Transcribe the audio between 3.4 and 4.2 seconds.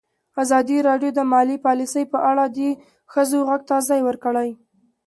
غږ ته ځای